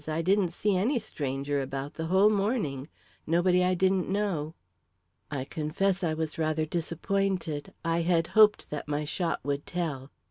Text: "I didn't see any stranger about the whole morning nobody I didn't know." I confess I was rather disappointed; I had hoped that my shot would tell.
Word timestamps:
"I 0.07 0.23
didn't 0.23 0.49
see 0.49 0.75
any 0.75 0.97
stranger 0.97 1.61
about 1.61 1.93
the 1.93 2.07
whole 2.07 2.31
morning 2.31 2.89
nobody 3.27 3.63
I 3.63 3.75
didn't 3.75 4.09
know." 4.09 4.55
I 5.29 5.43
confess 5.43 6.03
I 6.03 6.15
was 6.15 6.39
rather 6.39 6.65
disappointed; 6.65 7.71
I 7.85 8.01
had 8.01 8.25
hoped 8.33 8.71
that 8.71 8.87
my 8.87 9.05
shot 9.05 9.41
would 9.43 9.67
tell. 9.67 10.09